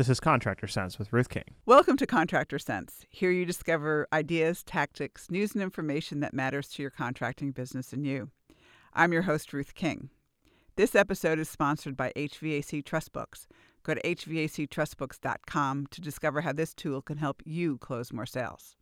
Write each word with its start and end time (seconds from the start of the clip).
This 0.00 0.08
is 0.08 0.18
Contractor 0.18 0.66
Sense 0.66 0.98
with 0.98 1.12
Ruth 1.12 1.28
King. 1.28 1.44
Welcome 1.66 1.98
to 1.98 2.06
Contractor 2.06 2.58
Sense. 2.58 3.04
Here 3.10 3.30
you 3.30 3.44
discover 3.44 4.08
ideas, 4.14 4.62
tactics, 4.62 5.30
news, 5.30 5.52
and 5.52 5.62
information 5.62 6.20
that 6.20 6.32
matters 6.32 6.68
to 6.68 6.82
your 6.82 6.90
contracting 6.90 7.50
business 7.50 7.92
and 7.92 8.06
you. 8.06 8.30
I'm 8.94 9.12
your 9.12 9.20
host, 9.20 9.52
Ruth 9.52 9.74
King. 9.74 10.08
This 10.76 10.94
episode 10.94 11.38
is 11.38 11.50
sponsored 11.50 11.98
by 11.98 12.14
HVAC 12.16 12.82
Trustbooks. 12.82 13.46
Go 13.82 13.92
to 13.92 14.00
hvactrustbooks.com 14.00 15.86
to 15.90 16.00
discover 16.00 16.40
how 16.40 16.54
this 16.54 16.72
tool 16.72 17.02
can 17.02 17.18
help 17.18 17.42
you 17.44 17.76
close 17.76 18.10
more 18.10 18.24
sales. 18.24 18.76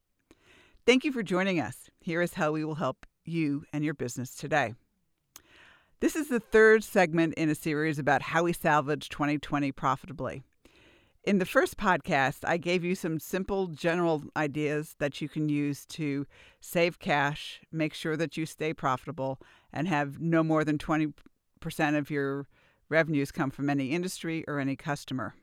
Thank 0.87 1.05
you 1.05 1.11
for 1.11 1.25
joining 1.25 1.59
us. 1.59 1.91
Here 1.99 2.23
is 2.23 2.35
how 2.35 2.53
we 2.53 2.65
will 2.65 2.77
help 2.77 3.07
you 3.25 3.65
and 3.73 3.85
your 3.85 3.95
business 3.95 4.37
today. 4.37 4.75
This 5.99 6.15
is 6.15 6.29
the 6.29 6.39
third 6.39 6.85
segment 6.85 7.35
in 7.35 7.51
a 7.51 7.57
series 7.57 7.99
about 7.99 8.23
how 8.23 8.45
we 8.45 8.53
salvage 8.53 9.09
2020 9.09 9.73
profitably. 9.73 10.45
In 11.25 11.39
the 11.39 11.47
first 11.47 11.77
podcast, 11.77 12.39
I 12.45 12.57
gave 12.57 12.85
you 12.85 12.95
some 12.95 13.19
simple 13.19 13.67
general 13.67 14.23
ideas 14.37 14.95
that 14.99 15.21
you 15.21 15.29
can 15.29 15.49
use 15.49 15.85
to 15.87 16.27
save 16.61 16.99
cash, 17.01 17.61
make 17.73 17.93
sure 17.93 18.17
that 18.17 18.37
you 18.37 18.47
stay 18.47 18.73
profitable, 18.73 19.41
and 19.73 19.89
have 19.89 20.21
no 20.21 20.43
more 20.43 20.65
than 20.65 20.79
20% 20.79 21.13
of 21.99 22.11
your 22.11 22.47
revenues 22.89 23.33
come 23.33 23.51
from 23.51 23.69
any 23.69 23.91
industry 23.91 24.45
or 24.47 24.59
any 24.61 24.77
customer. 24.77 25.35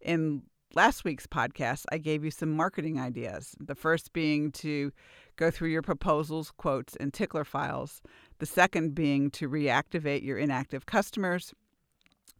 In 0.00 0.42
last 0.74 1.04
week's 1.04 1.26
podcast, 1.26 1.84
I 1.92 1.98
gave 1.98 2.24
you 2.24 2.30
some 2.30 2.50
marketing 2.50 2.98
ideas. 2.98 3.54
The 3.60 3.74
first 3.74 4.12
being 4.12 4.50
to 4.52 4.90
go 5.36 5.50
through 5.50 5.68
your 5.68 5.82
proposals, 5.82 6.50
quotes, 6.50 6.96
and 6.96 7.12
tickler 7.12 7.44
files. 7.44 8.02
The 8.38 8.46
second 8.46 8.94
being 8.94 9.30
to 9.32 9.48
reactivate 9.48 10.24
your 10.24 10.38
inactive 10.38 10.86
customers. 10.86 11.52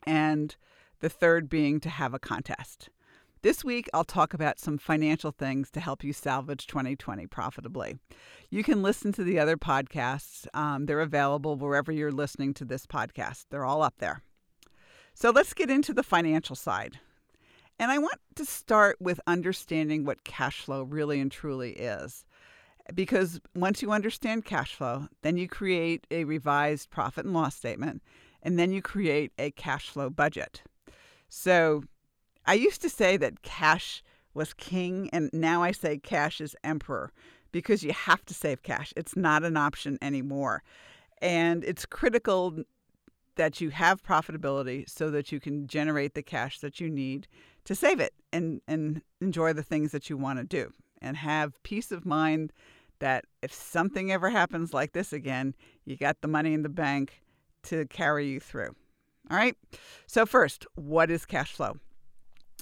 And 0.07 0.57
the 1.01 1.09
third 1.09 1.49
being 1.49 1.81
to 1.81 1.89
have 1.89 2.15
a 2.15 2.19
contest. 2.19 2.89
This 3.43 3.65
week, 3.65 3.89
I'll 3.95 4.05
talk 4.05 4.35
about 4.35 4.61
some 4.61 4.77
financial 4.77 5.31
things 5.31 5.71
to 5.71 5.81
help 5.81 6.05
you 6.05 6.13
salvage 6.13 6.67
2020 6.67 7.27
profitably. 7.27 7.99
You 8.51 8.63
can 8.63 8.83
listen 8.83 9.13
to 9.13 9.25
the 9.25 9.39
other 9.39 9.57
podcasts, 9.57 10.47
um, 10.53 10.85
they're 10.85 11.01
available 11.01 11.57
wherever 11.57 11.91
you're 11.91 12.13
listening 12.13 12.53
to 12.55 12.67
this 12.67 12.87
podcast, 12.87 13.47
they're 13.49 13.65
all 13.65 13.83
up 13.83 13.95
there. 13.99 14.23
So 15.15 15.31
let's 15.31 15.55
get 15.55 15.71
into 15.71 15.95
the 15.95 16.03
financial 16.03 16.55
side. 16.55 17.01
And 17.79 17.91
I 17.91 17.97
want 17.97 18.21
to 18.35 18.45
start 18.45 18.99
with 19.01 19.21
understanding 19.27 20.05
what 20.05 20.23
cash 20.23 20.61
flow 20.61 20.83
really 20.83 21.19
and 21.19 21.33
truly 21.33 21.73
is. 21.73 22.27
Because 22.95 23.41
once 23.55 23.81
you 23.81 23.91
understand 23.91 24.45
cash 24.45 24.75
flow, 24.75 25.09
then 25.23 25.39
you 25.39 25.49
create 25.49 26.07
a 26.11 26.25
revised 26.25 26.91
profit 26.91 27.25
and 27.25 27.33
loss 27.33 27.57
statement, 27.57 28.03
and 28.43 28.59
then 28.59 28.71
you 28.71 28.83
create 28.83 29.33
a 29.39 29.51
cash 29.53 29.89
flow 29.89 30.11
budget. 30.11 30.63
So 31.31 31.85
I 32.45 32.55
used 32.55 32.83
to 32.83 32.91
say 32.91 33.17
that 33.17 33.43
cash 33.43 34.03
was 34.35 34.53
king, 34.53 35.09
and 35.13 35.31
now 35.33 35.63
I 35.63 35.73
say 35.73 35.97
cash 35.97 36.41
is 36.41 36.55
emperor 36.63 37.13
because 37.53 37.83
you 37.83 37.93
have 37.93 38.25
to 38.27 38.35
save 38.35 38.63
cash. 38.63 38.93
It's 38.97 39.17
not 39.17 39.45
an 39.45 39.57
option 39.57 39.99
anymore. 40.03 40.63
And 41.23 41.65
it's 41.65 41.87
critical 41.87 42.63
that 43.37 43.61
you 43.61 43.71
have 43.71 44.03
profitability 44.03 44.89
so 44.89 45.11
that 45.11 45.33
you 45.33 45.41
can 45.41 45.67
generate 45.67 46.15
the 46.15 46.23
cash 46.23 46.61
that 46.61 46.81
you 46.81 46.91
need 46.91 47.27
to 47.65 47.75
save 47.75 48.01
it 48.01 48.13
and, 48.33 48.61
and 48.69 49.03
enjoy 49.21 49.53
the 49.53 49.63
things 49.63 49.93
that 49.93 50.11
you 50.11 50.17
want 50.17 50.39
to 50.39 50.45
do 50.45 50.73
and 51.01 51.17
have 51.17 51.63
peace 51.63 51.91
of 51.93 52.05
mind 52.05 52.53
that 52.99 53.25
if 53.43 53.53
something 53.53 54.13
ever 54.13 54.31
happens 54.31 54.75
like 54.75 54.93
this 54.93 55.13
again, 55.13 55.55
you 55.85 55.97
got 55.97 56.21
the 56.21 56.29
money 56.29 56.53
in 56.53 56.63
the 56.63 56.69
bank 56.69 57.23
to 57.63 57.87
carry 57.87 58.29
you 58.29 58.41
through. 58.41 58.75
All 59.31 59.37
right. 59.37 59.57
So, 60.07 60.27
first, 60.27 60.67
what 60.75 61.11
is 61.11 61.25
cash 61.25 61.53
flow? 61.53 61.77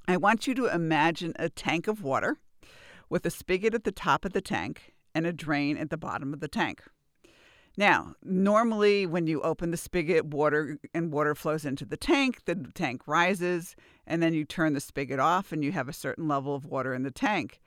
I 0.06 0.18
want 0.18 0.46
you 0.46 0.54
to 0.54 0.66
imagine 0.66 1.32
a 1.38 1.48
tank 1.48 1.88
of 1.88 2.02
water 2.02 2.36
with 3.08 3.24
a 3.24 3.30
spigot 3.30 3.74
at 3.74 3.84
the 3.84 3.92
top 3.92 4.26
of 4.26 4.34
the 4.34 4.42
tank 4.42 4.94
and 5.14 5.26
a 5.26 5.32
drain 5.32 5.78
at 5.78 5.88
the 5.88 5.96
bottom 5.96 6.34
of 6.34 6.40
the 6.40 6.48
tank. 6.48 6.82
Now, 7.78 8.14
normally 8.22 9.06
when 9.06 9.26
you 9.26 9.40
open 9.40 9.70
the 9.70 9.76
spigot, 9.76 10.26
water 10.26 10.78
and 10.92 11.12
water 11.12 11.34
flows 11.34 11.64
into 11.64 11.86
the 11.86 11.96
tank, 11.96 12.44
the 12.44 12.56
tank 12.74 13.02
rises, 13.06 13.76
and 14.06 14.22
then 14.22 14.34
you 14.34 14.44
turn 14.44 14.74
the 14.74 14.80
spigot 14.80 15.20
off 15.20 15.52
and 15.52 15.64
you 15.64 15.72
have 15.72 15.88
a 15.88 15.92
certain 15.92 16.28
level 16.28 16.54
of 16.54 16.64
water 16.64 16.92
in 16.92 17.02
the 17.02 17.10
tank. 17.10 17.60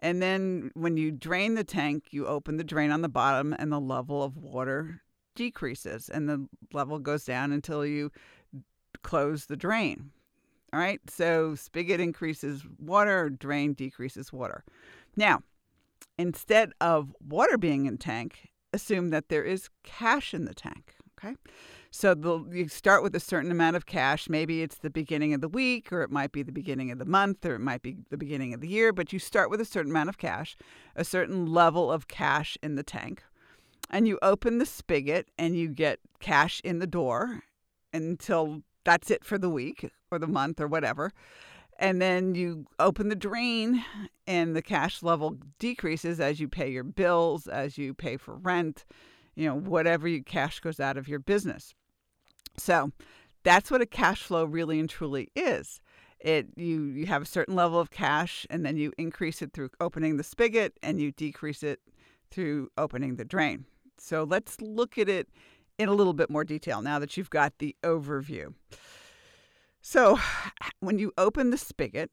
And 0.00 0.22
then 0.22 0.70
when 0.74 0.96
you 0.96 1.12
drain 1.12 1.54
the 1.54 1.64
tank, 1.64 2.04
you 2.10 2.26
open 2.26 2.56
the 2.56 2.64
drain 2.64 2.90
on 2.90 3.02
the 3.02 3.08
bottom 3.08 3.54
and 3.58 3.70
the 3.70 3.80
level 3.80 4.22
of 4.22 4.36
water 4.36 5.02
decreases 5.34 6.08
and 6.08 6.28
the 6.28 6.46
level 6.72 6.98
goes 6.98 7.24
down 7.24 7.52
until 7.52 7.84
you 7.84 8.10
close 9.02 9.46
the 9.46 9.56
drain. 9.56 10.10
All 10.72 10.78
right, 10.78 11.00
so 11.08 11.54
spigot 11.54 12.00
increases 12.00 12.62
water, 12.78 13.28
drain 13.28 13.72
decreases 13.72 14.32
water. 14.32 14.64
Now, 15.16 15.42
instead 16.16 16.72
of 16.80 17.12
water 17.26 17.58
being 17.58 17.86
in 17.86 17.98
tank, 17.98 18.50
assume 18.72 19.10
that 19.10 19.28
there 19.28 19.42
is 19.42 19.68
cash 19.82 20.32
in 20.32 20.44
the 20.44 20.54
tank. 20.54 20.94
Okay, 21.18 21.34
so 21.90 22.14
the, 22.14 22.44
you 22.50 22.68
start 22.68 23.02
with 23.02 23.14
a 23.14 23.20
certain 23.20 23.50
amount 23.50 23.76
of 23.76 23.84
cash. 23.84 24.28
Maybe 24.28 24.62
it's 24.62 24.76
the 24.76 24.90
beginning 24.90 25.34
of 25.34 25.40
the 25.40 25.48
week, 25.48 25.92
or 25.92 26.02
it 26.02 26.10
might 26.10 26.32
be 26.32 26.42
the 26.42 26.52
beginning 26.52 26.90
of 26.90 26.98
the 26.98 27.04
month, 27.04 27.44
or 27.44 27.56
it 27.56 27.60
might 27.60 27.82
be 27.82 27.96
the 28.08 28.16
beginning 28.16 28.54
of 28.54 28.60
the 28.60 28.68
year, 28.68 28.92
but 28.92 29.12
you 29.12 29.18
start 29.18 29.50
with 29.50 29.60
a 29.60 29.66
certain 29.66 29.90
amount 29.90 30.08
of 30.08 30.18
cash, 30.18 30.56
a 30.94 31.04
certain 31.04 31.46
level 31.46 31.90
of 31.92 32.08
cash 32.08 32.56
in 32.62 32.76
the 32.76 32.82
tank 32.82 33.22
and 33.90 34.06
you 34.06 34.18
open 34.22 34.58
the 34.58 34.66
spigot 34.66 35.28
and 35.36 35.56
you 35.56 35.68
get 35.68 35.98
cash 36.20 36.60
in 36.64 36.78
the 36.78 36.86
door 36.86 37.42
until 37.92 38.62
that's 38.84 39.10
it 39.10 39.24
for 39.24 39.38
the 39.38 39.50
week 39.50 39.90
or 40.10 40.18
the 40.18 40.26
month 40.26 40.60
or 40.60 40.66
whatever. 40.66 41.12
And 41.78 42.00
then 42.00 42.34
you 42.34 42.66
open 42.78 43.08
the 43.08 43.16
drain 43.16 43.82
and 44.26 44.54
the 44.54 44.62
cash 44.62 45.02
level 45.02 45.38
decreases 45.58 46.20
as 46.20 46.38
you 46.38 46.46
pay 46.46 46.70
your 46.70 46.84
bills, 46.84 47.46
as 47.46 47.78
you 47.78 47.94
pay 47.94 48.18
for 48.18 48.34
rent, 48.36 48.84
you 49.34 49.46
know, 49.46 49.54
whatever 49.54 50.06
your 50.06 50.22
cash 50.22 50.60
goes 50.60 50.78
out 50.78 50.98
of 50.98 51.08
your 51.08 51.18
business. 51.18 51.74
So 52.58 52.92
that's 53.44 53.70
what 53.70 53.80
a 53.80 53.86
cash 53.86 54.22
flow 54.22 54.44
really 54.44 54.78
and 54.78 54.90
truly 54.90 55.30
is. 55.34 55.80
It 56.18 56.48
you 56.54 56.82
you 56.84 57.06
have 57.06 57.22
a 57.22 57.26
certain 57.26 57.56
level 57.56 57.80
of 57.80 57.90
cash 57.90 58.46
and 58.50 58.64
then 58.64 58.76
you 58.76 58.92
increase 58.98 59.40
it 59.40 59.54
through 59.54 59.70
opening 59.80 60.18
the 60.18 60.22
spigot 60.22 60.74
and 60.82 61.00
you 61.00 61.12
decrease 61.12 61.62
it 61.62 61.80
through 62.30 62.68
opening 62.76 63.16
the 63.16 63.24
drain. 63.24 63.64
So 63.96 64.24
let's 64.24 64.60
look 64.60 64.98
at 64.98 65.08
it 65.08 65.28
in 65.80 65.88
a 65.88 65.94
little 65.94 66.12
bit 66.12 66.28
more 66.28 66.44
detail 66.44 66.82
now 66.82 66.98
that 66.98 67.16
you've 67.16 67.30
got 67.30 67.58
the 67.58 67.74
overview. 67.82 68.52
So, 69.80 70.18
when 70.80 70.98
you 70.98 71.12
open 71.16 71.50
the 71.50 71.56
spigot, 71.56 72.10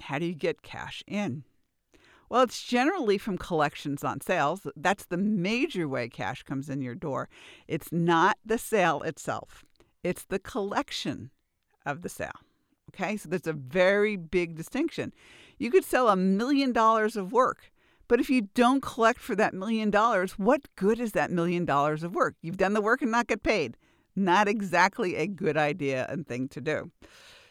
how 0.00 0.20
do 0.20 0.26
you 0.26 0.34
get 0.34 0.62
cash 0.62 1.02
in? 1.06 1.42
Well, 2.30 2.42
it's 2.42 2.62
generally 2.62 3.18
from 3.18 3.36
collections 3.36 4.04
on 4.04 4.20
sales. 4.20 4.68
That's 4.76 5.04
the 5.04 5.16
major 5.16 5.88
way 5.88 6.08
cash 6.08 6.44
comes 6.44 6.68
in 6.68 6.80
your 6.80 6.94
door. 6.94 7.28
It's 7.66 7.90
not 7.90 8.36
the 8.44 8.58
sale 8.58 9.02
itself, 9.02 9.64
it's 10.04 10.24
the 10.24 10.38
collection 10.38 11.30
of 11.84 12.02
the 12.02 12.08
sale. 12.08 12.40
Okay, 12.90 13.16
so 13.16 13.28
there's 13.28 13.46
a 13.46 13.52
very 13.52 14.16
big 14.16 14.54
distinction. 14.54 15.12
You 15.58 15.70
could 15.70 15.84
sell 15.84 16.08
a 16.08 16.16
million 16.16 16.72
dollars 16.72 17.16
of 17.16 17.32
work 17.32 17.72
but 18.08 18.20
if 18.20 18.30
you 18.30 18.48
don't 18.54 18.82
collect 18.82 19.20
for 19.20 19.36
that 19.36 19.54
million 19.54 19.90
dollars, 19.90 20.32
what 20.32 20.62
good 20.76 20.98
is 20.98 21.12
that 21.12 21.30
million 21.30 21.64
dollars 21.64 22.02
of 22.02 22.14
work? 22.14 22.34
You've 22.42 22.56
done 22.56 22.72
the 22.72 22.80
work 22.80 23.02
and 23.02 23.10
not 23.10 23.26
get 23.26 23.42
paid. 23.42 23.76
Not 24.16 24.48
exactly 24.48 25.14
a 25.14 25.26
good 25.26 25.56
idea 25.56 26.06
and 26.08 26.26
thing 26.26 26.48
to 26.48 26.60
do. 26.60 26.90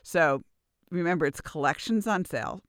So 0.03 0.41
remember, 0.89 1.25
it's 1.25 1.41
collections 1.41 2.07
on 2.07 2.25
sale. 2.25 2.61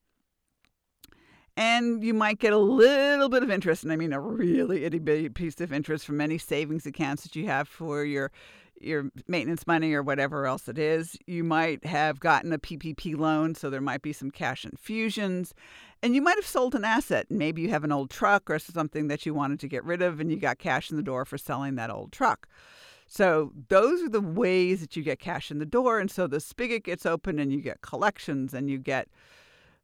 And 1.57 2.01
you 2.03 2.13
might 2.13 2.39
get 2.39 2.53
a 2.53 2.57
little 2.57 3.27
bit 3.27 3.43
of 3.43 3.51
interest, 3.51 3.83
and 3.83 3.91
I 3.91 3.97
mean 3.97 4.13
a 4.13 4.21
really 4.21 4.85
itty 4.85 4.99
bitty 4.99 5.27
piece 5.27 5.59
of 5.59 5.73
interest 5.73 6.05
from 6.05 6.21
any 6.21 6.37
savings 6.37 6.85
accounts 6.85 7.23
that 7.23 7.35
you 7.35 7.47
have 7.47 7.67
for 7.67 8.05
your 8.05 8.31
your 8.81 9.09
maintenance 9.27 9.67
money 9.67 9.93
or 9.93 10.01
whatever 10.01 10.45
else 10.45 10.67
it 10.67 10.77
is. 10.77 11.17
You 11.25 11.43
might 11.43 11.85
have 11.85 12.19
gotten 12.19 12.53
a 12.53 12.59
PPP 12.59 13.17
loan, 13.17 13.55
so 13.55 13.69
there 13.69 13.81
might 13.81 14.01
be 14.01 14.13
some 14.13 14.31
cash 14.31 14.65
infusions. 14.65 15.53
And 16.01 16.15
you 16.15 16.21
might 16.21 16.37
have 16.37 16.45
sold 16.45 16.75
an 16.75 16.85
asset. 16.85 17.27
Maybe 17.29 17.61
you 17.61 17.69
have 17.69 17.83
an 17.83 17.91
old 17.91 18.09
truck 18.09 18.49
or 18.49 18.59
something 18.59 19.07
that 19.07 19.25
you 19.25 19.33
wanted 19.33 19.59
to 19.59 19.67
get 19.67 19.83
rid 19.83 20.01
of, 20.01 20.19
and 20.19 20.31
you 20.31 20.37
got 20.37 20.59
cash 20.59 20.89
in 20.89 20.97
the 20.97 21.03
door 21.03 21.25
for 21.25 21.37
selling 21.37 21.75
that 21.75 21.89
old 21.89 22.11
truck. 22.11 22.47
So, 23.07 23.51
those 23.69 24.03
are 24.03 24.09
the 24.09 24.21
ways 24.21 24.81
that 24.81 24.95
you 24.95 25.01
get 25.01 25.19
cash 25.19 25.49
in 25.49 25.57
the 25.57 25.65
door. 25.65 25.99
And 25.99 26.11
so 26.11 26.27
the 26.27 26.39
spigot 26.39 26.83
gets 26.83 27.05
open, 27.05 27.39
and 27.39 27.51
you 27.51 27.61
get 27.61 27.81
collections, 27.81 28.53
and 28.53 28.69
you 28.69 28.77
get 28.77 29.09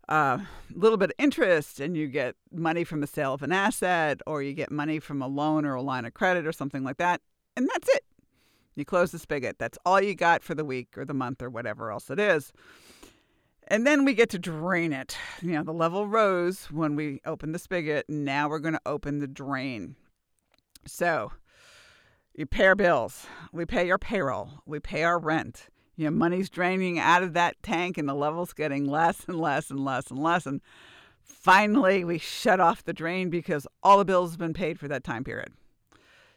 uh, 0.07 0.37
a 0.39 0.47
little 0.77 0.97
bit 0.97 1.09
of 1.09 1.15
interest, 1.17 1.79
and 1.79 1.97
you 1.97 2.07
get 2.07 2.35
money 2.51 2.83
from 2.83 3.01
the 3.01 3.07
sale 3.07 3.33
of 3.33 3.41
an 3.41 3.51
asset, 3.51 4.21
or 4.27 4.43
you 4.43 4.53
get 4.53 4.71
money 4.71 4.99
from 4.99 5.21
a 5.21 5.27
loan 5.27 5.65
or 5.65 5.73
a 5.73 5.81
line 5.81 6.05
of 6.05 6.13
credit 6.13 6.45
or 6.45 6.51
something 6.51 6.83
like 6.83 6.97
that. 6.97 7.19
And 7.57 7.67
that's 7.67 7.89
it. 7.89 8.03
You 8.75 8.85
close 8.85 9.11
the 9.11 9.19
spigot. 9.19 9.57
That's 9.57 9.77
all 9.85 10.01
you 10.01 10.15
got 10.15 10.43
for 10.43 10.53
the 10.53 10.65
week 10.65 10.97
or 10.97 11.05
the 11.05 11.13
month 11.13 11.41
or 11.41 11.49
whatever 11.49 11.91
else 11.91 12.09
it 12.09 12.19
is. 12.19 12.51
And 13.67 13.87
then 13.87 14.05
we 14.05 14.13
get 14.13 14.29
to 14.31 14.39
drain 14.39 14.93
it. 14.93 15.17
You 15.41 15.53
know, 15.53 15.63
the 15.63 15.73
level 15.73 16.07
rose 16.07 16.65
when 16.65 16.95
we 16.95 17.21
opened 17.25 17.55
the 17.55 17.59
spigot. 17.59 18.05
Now 18.09 18.49
we're 18.49 18.59
going 18.59 18.73
to 18.73 18.81
open 18.85 19.19
the 19.19 19.27
drain. 19.27 19.95
So 20.85 21.31
you 22.35 22.45
pay 22.45 22.65
our 22.65 22.75
bills, 22.75 23.25
we 23.51 23.65
pay 23.65 23.89
our 23.89 23.97
payroll, 23.97 24.61
we 24.65 24.79
pay 24.79 25.03
our 25.03 25.17
rent, 25.17 25.69
You 25.95 26.05
know, 26.05 26.11
money's 26.11 26.49
draining 26.49 26.99
out 26.99 27.23
of 27.23 27.33
that 27.33 27.55
tank 27.63 27.97
and 27.97 28.09
the 28.09 28.13
level's 28.13 28.53
getting 28.53 28.85
less 28.85 29.23
and 29.25 29.39
less 29.39 29.71
and 29.71 29.83
less 29.83 30.11
and 30.11 30.21
less. 30.21 30.45
And 30.45 30.61
finally, 31.23 32.03
we 32.03 32.17
shut 32.17 32.59
off 32.59 32.83
the 32.83 32.93
drain 32.93 33.29
because 33.29 33.65
all 33.81 33.97
the 33.97 34.05
bills 34.05 34.31
have 34.31 34.39
been 34.39 34.53
paid 34.53 34.79
for 34.79 34.89
that 34.89 35.03
time 35.03 35.23
period. 35.23 35.53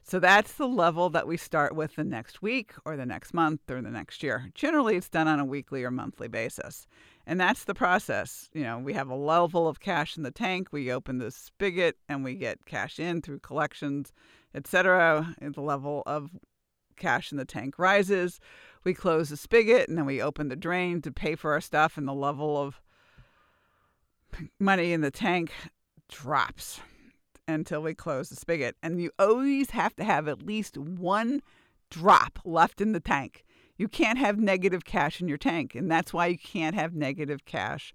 So 0.09 0.19
that's 0.19 0.55
the 0.55 0.67
level 0.67 1.11
that 1.11 1.27
we 1.27 1.37
start 1.37 1.75
with 1.75 1.97
the 1.97 2.03
next 2.03 2.41
week 2.41 2.73
or 2.87 2.97
the 2.97 3.05
next 3.05 3.35
month 3.35 3.71
or 3.71 3.83
the 3.83 3.91
next 3.91 4.23
year. 4.23 4.51
Generally, 4.55 4.97
it's 4.97 5.11
done 5.11 5.29
on 5.29 5.39
a 5.39 5.45
weekly 5.45 5.85
or 5.85 5.91
monthly 5.91 6.29
basis. 6.29 6.87
And 7.27 7.39
that's 7.39 7.65
the 7.65 7.75
process. 7.75 8.49
You 8.55 8.63
know, 8.63 8.79
we 8.79 8.95
have 8.95 9.11
a 9.11 9.15
level 9.15 9.69
of 9.69 9.81
cash 9.81 10.17
in 10.17 10.23
the 10.23 10.31
tank, 10.31 10.69
we 10.73 10.91
open 10.91 11.19
the 11.19 11.31
spigot 11.31 11.99
and 12.09 12.25
we 12.25 12.37
get 12.37 12.65
cash 12.65 12.99
in 12.99 13.21
through 13.21 13.41
collections, 13.41 14.15
etc. 14.55 15.37
The 15.43 15.61
level 15.61 16.03
of 16.07 16.31
cash 16.97 17.31
in 17.31 17.37
the 17.37 17.45
tank 17.45 17.79
rises. 17.79 18.41
We 18.85 18.95
close 18.95 19.29
the 19.29 19.37
spigot 19.37 19.91
and 19.91 19.99
then 19.99 20.07
we 20.07 20.23
open 20.23 20.49
the 20.49 20.57
drain 20.57 21.03
to 21.03 21.13
pay 21.13 21.35
for 21.35 21.53
our 21.53 21.61
stuff 21.61 21.99
and 21.99 22.09
the 22.09 22.15
level 22.15 22.57
of 22.57 22.81
money 24.59 24.95
in 24.95 25.03
the 25.03 25.11
tank 25.11 25.53
drops 26.09 26.81
until 27.49 27.83
we 27.83 27.95
close 27.95 28.29
the 28.29 28.37
spigot. 28.37 28.77
And 28.83 29.01
you 29.01 29.11
always 29.19 29.71
have 29.71 29.97
to 29.97 30.05
have 30.05 30.29
at 30.29 30.47
least 30.47 30.77
one 30.79 31.43
drop 31.91 32.39
left 32.45 32.81
in 32.81 32.93
the 32.93 33.01
tank. 33.01 33.45
You 33.77 33.89
can't 33.89 34.19
have 34.19 34.39
negative 34.39 34.85
cash 34.85 35.21
in 35.21 35.29
your 35.29 35.39
tank. 35.39 35.75
And 35.75 35.91
that's 35.91 36.13
why 36.13 36.27
you 36.27 36.39
can't 36.39 36.77
have 36.77 36.95
negative 36.95 37.45
cash 37.45 37.95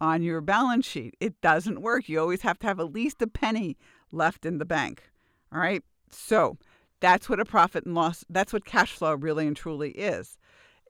on 0.00 0.22
your 0.22 0.40
balance 0.40 0.86
sheet. 0.86 1.16
It 1.20 1.40
doesn't 1.40 1.82
work. 1.82 2.08
You 2.08 2.20
always 2.20 2.42
have 2.42 2.58
to 2.60 2.66
have 2.66 2.80
at 2.80 2.92
least 2.92 3.20
a 3.20 3.26
penny 3.26 3.76
left 4.10 4.46
in 4.46 4.58
the 4.58 4.64
bank. 4.64 5.10
All 5.52 5.60
right. 5.60 5.82
So 6.10 6.56
that's 7.00 7.28
what 7.28 7.40
a 7.40 7.44
profit 7.44 7.84
and 7.84 7.94
loss, 7.94 8.24
that's 8.30 8.52
what 8.52 8.64
cash 8.64 8.92
flow 8.92 9.14
really 9.14 9.46
and 9.46 9.56
truly 9.56 9.90
is. 9.90 10.38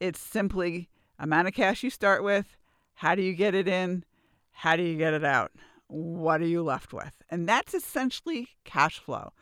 It's 0.00 0.20
simply 0.20 0.90
amount 1.18 1.48
of 1.48 1.54
cash 1.54 1.82
you 1.82 1.90
start 1.90 2.22
with. 2.22 2.56
How 2.94 3.14
do 3.14 3.22
you 3.22 3.32
get 3.32 3.54
it 3.54 3.66
in? 3.66 4.04
How 4.50 4.76
do 4.76 4.82
you 4.82 4.98
get 4.98 5.14
it 5.14 5.24
out? 5.24 5.52
What 5.92 6.40
are 6.40 6.46
you 6.46 6.62
left 6.62 6.92
with? 6.92 7.22
And 7.28 7.46
that's 7.48 7.74
essentially 7.74 8.48
cash 8.64 8.98
flow. 8.98 9.32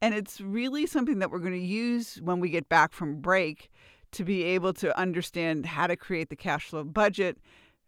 And 0.00 0.14
it's 0.14 0.40
really 0.40 0.86
something 0.86 1.20
that 1.20 1.30
we're 1.30 1.38
going 1.38 1.52
to 1.52 1.58
use 1.58 2.20
when 2.22 2.40
we 2.40 2.48
get 2.48 2.68
back 2.68 2.92
from 2.92 3.20
break 3.20 3.70
to 4.10 4.24
be 4.24 4.42
able 4.42 4.72
to 4.74 4.98
understand 4.98 5.64
how 5.64 5.86
to 5.86 5.96
create 5.96 6.28
the 6.28 6.36
cash 6.36 6.66
flow 6.66 6.82
budget 6.82 7.38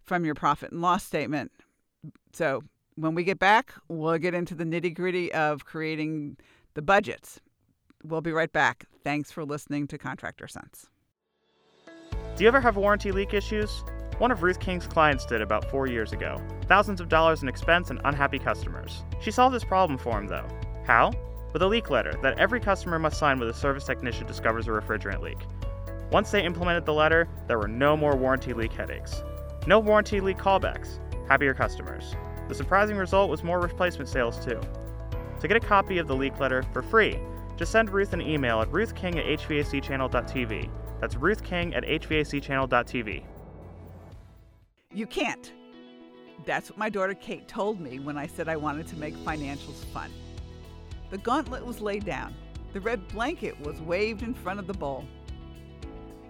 from 0.04 0.24
your 0.24 0.34
profit 0.34 0.70
and 0.70 0.80
loss 0.80 1.02
statement. 1.02 1.50
So, 2.32 2.62
when 2.96 3.16
we 3.16 3.24
get 3.24 3.40
back, 3.40 3.74
we'll 3.88 4.18
get 4.18 4.34
into 4.34 4.54
the 4.54 4.62
nitty 4.62 4.94
gritty 4.94 5.32
of 5.32 5.64
creating 5.64 6.36
the 6.74 6.82
budgets. 6.82 7.40
We'll 8.04 8.20
be 8.20 8.30
right 8.30 8.52
back. 8.52 8.84
Thanks 9.02 9.32
for 9.32 9.44
listening 9.44 9.88
to 9.88 9.98
Contractor 9.98 10.46
Sense. 10.46 10.88
Do 12.36 12.44
you 12.44 12.46
ever 12.46 12.60
have 12.60 12.76
warranty 12.76 13.10
leak 13.10 13.34
issues? 13.34 13.82
One 14.18 14.30
of 14.30 14.44
Ruth 14.44 14.60
King's 14.60 14.86
clients 14.86 15.26
did 15.26 15.42
about 15.42 15.68
four 15.68 15.88
years 15.88 16.12
ago. 16.12 16.40
Thousands 16.68 17.00
of 17.00 17.08
dollars 17.08 17.42
in 17.42 17.48
expense 17.48 17.90
and 17.90 18.00
unhappy 18.04 18.38
customers. 18.38 19.02
She 19.20 19.32
solved 19.32 19.56
this 19.56 19.64
problem 19.64 19.98
for 19.98 20.16
him, 20.16 20.28
though. 20.28 20.46
How? 20.86 21.12
With 21.52 21.62
a 21.62 21.66
leak 21.66 21.90
letter 21.90 22.14
that 22.22 22.38
every 22.38 22.60
customer 22.60 23.00
must 23.00 23.18
sign 23.18 23.40
when 23.40 23.48
a 23.48 23.52
service 23.52 23.84
technician 23.84 24.26
discovers 24.28 24.68
a 24.68 24.70
refrigerant 24.70 25.20
leak. 25.20 25.38
Once 26.12 26.30
they 26.30 26.44
implemented 26.44 26.86
the 26.86 26.92
letter, 26.92 27.28
there 27.48 27.58
were 27.58 27.66
no 27.66 27.96
more 27.96 28.14
warranty 28.14 28.52
leak 28.52 28.72
headaches. 28.72 29.24
No 29.66 29.80
warranty 29.80 30.20
leak 30.20 30.38
callbacks. 30.38 30.98
Happier 31.28 31.52
customers. 31.52 32.14
The 32.48 32.54
surprising 32.54 32.96
result 32.96 33.30
was 33.30 33.42
more 33.42 33.60
replacement 33.60 34.08
sales, 34.08 34.44
too. 34.44 34.60
To 35.40 35.48
get 35.48 35.56
a 35.56 35.66
copy 35.66 35.98
of 35.98 36.06
the 36.06 36.14
leak 36.14 36.38
letter 36.38 36.62
for 36.72 36.82
free, 36.82 37.18
just 37.56 37.72
send 37.72 37.90
Ruth 37.90 38.12
an 38.12 38.20
email 38.20 38.60
at 38.60 38.70
ruthking 38.70 39.16
at 39.16 39.40
hvacchannel.tv. 39.40 40.70
That's 41.00 41.16
ruthking 41.16 41.76
at 41.76 41.82
hvacchannel.tv. 41.82 43.24
You 44.94 45.08
can't. 45.08 45.52
That's 46.46 46.70
what 46.70 46.78
my 46.78 46.88
daughter 46.88 47.14
Kate 47.14 47.48
told 47.48 47.80
me 47.80 47.98
when 47.98 48.16
I 48.16 48.28
said 48.28 48.48
I 48.48 48.54
wanted 48.56 48.86
to 48.88 48.96
make 48.96 49.16
financials 49.16 49.84
fun. 49.92 50.10
The 51.10 51.18
gauntlet 51.18 51.66
was 51.66 51.80
laid 51.80 52.04
down. 52.04 52.32
The 52.72 52.80
red 52.80 53.06
blanket 53.08 53.58
was 53.60 53.80
waved 53.80 54.22
in 54.22 54.34
front 54.34 54.60
of 54.60 54.68
the 54.68 54.72
bowl. 54.72 55.04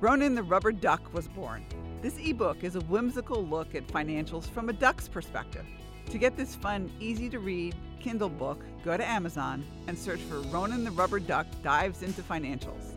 Ronan 0.01 0.35
the 0.35 0.43
Rubber 0.43 0.73
Duck 0.73 1.13
was 1.13 1.29
born. 1.29 1.67
This 2.01 2.19
ebook 2.19 2.65
is 2.65 2.77
a 2.77 2.81
whimsical 2.81 3.45
look 3.45 3.75
at 3.75 3.87
financials 3.87 4.49
from 4.49 4.71
a 4.71 4.73
duck's 4.73 5.09
perspective. 5.09 5.67
To 6.11 6.19
get 6.19 6.37
this 6.37 6.55
fun, 6.55 6.91
easy 7.01 7.29
to 7.31 7.41
read 7.41 7.75
Kindle 8.01 8.31
book, 8.31 8.63
go 8.83 8.97
to 8.97 9.07
Amazon 9.07 9.65
and 9.89 9.99
search 9.99 10.21
for 10.21 10.41
Ronan 10.41 10.85
the 10.85 10.91
Rubber 10.91 11.21
Duck 11.21 11.47
Dives 11.63 12.03
into 12.03 12.23
Financials. 12.23 12.95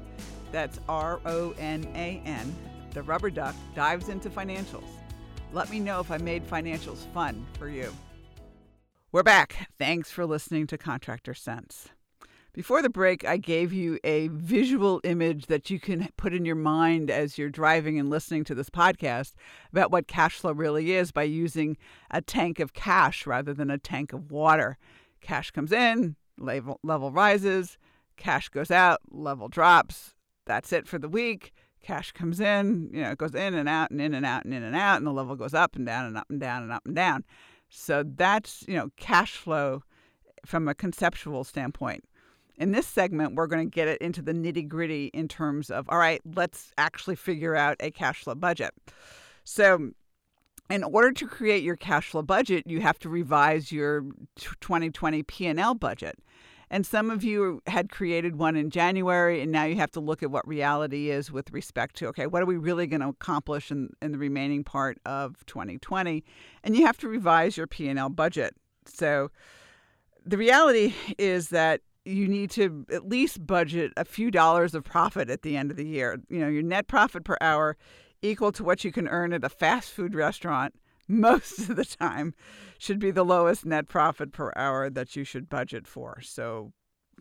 That's 0.51 0.79
R 0.87 1.19
O 1.25 1.53
N 1.59 1.89
A 1.93 2.21
N. 2.25 2.55
The 2.91 3.03
Rubber 3.03 3.29
Duck 3.29 3.55
Dives 3.75 4.09
into 4.09 4.29
Financials. 4.29 4.89
Let 5.53 5.69
me 5.69 5.79
know 5.79 5.99
if 6.01 6.11
I 6.11 6.17
made 6.17 6.45
financials 6.45 7.11
fun 7.13 7.45
for 7.57 7.69
you. 7.69 7.93
We're 9.11 9.23
back. 9.23 9.69
Thanks 9.77 10.11
for 10.11 10.25
listening 10.25 10.67
to 10.67 10.77
Contractor 10.77 11.33
Sense. 11.33 11.89
Before 12.51 12.81
the 12.81 12.89
break, 12.89 13.23
I 13.23 13.37
gave 13.37 13.71
you 13.71 13.99
a 14.03 14.27
visual 14.29 14.99
image 15.03 15.45
that 15.45 15.69
you 15.69 15.79
can 15.79 16.09
put 16.17 16.33
in 16.33 16.43
your 16.43 16.55
mind 16.55 17.09
as 17.09 17.37
you're 17.37 17.49
driving 17.49 17.99
and 17.99 18.09
listening 18.09 18.43
to 18.45 18.55
this 18.55 18.69
podcast 18.69 19.33
about 19.71 19.91
what 19.91 20.07
cash 20.07 20.39
flow 20.39 20.51
really 20.51 20.91
is 20.91 21.11
by 21.11 21.23
using 21.23 21.77
a 22.11 22.19
tank 22.19 22.59
of 22.59 22.73
cash 22.73 23.25
rather 23.25 23.53
than 23.53 23.69
a 23.69 23.77
tank 23.77 24.11
of 24.11 24.31
water. 24.31 24.77
Cash 25.21 25.51
comes 25.51 25.71
in, 25.71 26.15
level, 26.37 26.79
level 26.83 27.11
rises, 27.11 27.77
cash 28.17 28.49
goes 28.49 28.71
out, 28.71 28.99
level 29.09 29.47
drops. 29.47 30.15
That's 30.45 30.73
it 30.73 30.87
for 30.87 30.97
the 30.97 31.09
week 31.09 31.53
cash 31.87 32.11
comes 32.11 32.41
in, 32.41 32.89
you 32.93 33.01
know, 33.01 33.11
it 33.11 33.17
goes 33.17 33.33
in 33.33 33.55
and 33.55 33.69
out 33.69 33.91
and 33.91 34.01
in 34.01 34.13
and 34.13 34.25
out 34.25 34.43
and 34.43 34.53
in 34.53 34.61
and 34.61 34.75
out, 34.75 34.97
and 34.97 35.07
the 35.07 35.11
level 35.11 35.37
goes 35.37 35.53
up 35.53 35.77
and 35.77 35.85
down 35.85 36.05
and 36.05 36.17
up 36.17 36.27
and 36.29 36.39
down 36.39 36.61
and 36.61 36.71
up 36.71 36.85
and 36.85 36.95
down. 36.95 37.23
So 37.69 38.03
that's, 38.03 38.65
you 38.67 38.75
know, 38.75 38.89
cash 38.97 39.37
flow 39.37 39.83
from 40.45 40.67
a 40.67 40.75
conceptual 40.75 41.45
standpoint. 41.45 42.03
In 42.57 42.73
this 42.73 42.87
segment, 42.87 43.35
we're 43.35 43.47
going 43.47 43.69
to 43.69 43.73
get 43.73 43.87
it 43.87 44.01
into 44.01 44.21
the 44.21 44.33
nitty 44.33 44.67
gritty 44.67 45.07
in 45.13 45.27
terms 45.27 45.69
of, 45.69 45.87
all 45.89 45.97
right, 45.97 46.21
let's 46.35 46.71
actually 46.77 47.15
figure 47.15 47.55
out 47.55 47.77
a 47.79 47.89
cash 47.89 48.23
flow 48.23 48.35
budget. 48.35 48.71
So, 49.43 49.91
in 50.69 50.83
order 50.83 51.13
to 51.13 51.27
create 51.27 51.63
your 51.63 51.77
cash 51.77 52.09
flow 52.09 52.23
budget, 52.23 52.65
you 52.67 52.81
have 52.81 52.99
to 52.99 53.07
revise 53.07 53.71
your 53.71 54.01
2020 54.59 55.23
P&L 55.23 55.75
budget. 55.75 56.19
And 56.69 56.85
some 56.85 57.09
of 57.09 57.23
you 57.23 57.61
had 57.67 57.89
created 57.89 58.35
one 58.35 58.55
in 58.55 58.69
January, 58.69 59.41
and 59.41 59.51
now 59.51 59.63
you 59.63 59.75
have 59.75 59.91
to 59.91 59.99
look 59.99 60.21
at 60.21 60.31
what 60.31 60.45
reality 60.47 61.09
is 61.09 61.31
with 61.31 61.51
respect 61.51 61.95
to 61.97 62.07
okay, 62.07 62.27
what 62.27 62.43
are 62.43 62.45
we 62.45 62.57
really 62.57 62.87
going 62.87 63.01
to 63.01 63.09
accomplish 63.09 63.71
in, 63.71 63.89
in 64.01 64.11
the 64.11 64.17
remaining 64.17 64.63
part 64.63 64.97
of 65.05 65.45
2020? 65.45 66.23
And 66.63 66.75
you 66.75 66.85
have 66.85 66.97
to 66.97 67.07
revise 67.07 67.55
your 67.55 67.67
P&L 67.67 68.09
budget. 68.09 68.55
So 68.85 69.31
the 70.25 70.37
reality 70.37 70.93
is 71.17 71.49
that 71.49 71.81
you 72.03 72.27
need 72.27 72.51
to 72.51 72.85
at 72.91 73.07
least 73.07 73.45
budget 73.45 73.91
a 73.97 74.05
few 74.05 74.31
dollars 74.31 74.73
of 74.73 74.83
profit 74.83 75.29
at 75.29 75.41
the 75.41 75.57
end 75.57 75.71
of 75.71 75.77
the 75.77 75.85
year. 75.85 76.17
You 76.29 76.39
know, 76.39 76.47
your 76.47 76.63
net 76.63 76.87
profit 76.87 77.23
per 77.23 77.37
hour 77.41 77.77
equal 78.21 78.51
to 78.53 78.63
what 78.63 78.83
you 78.83 78.91
can 78.91 79.07
earn 79.07 79.33
at 79.33 79.43
a 79.43 79.49
fast 79.49 79.91
food 79.91 80.15
restaurant 80.15 80.73
most 81.09 81.59
of 81.59 81.75
the 81.75 81.85
time 81.85 82.33
should 82.77 82.99
be 82.99 83.11
the 83.11 83.23
lowest 83.23 83.65
net 83.65 83.87
profit 83.87 84.31
per 84.31 84.51
hour 84.55 84.89
that 84.89 85.15
you 85.15 85.23
should 85.23 85.49
budget 85.49 85.87
for. 85.87 86.19
So, 86.21 86.73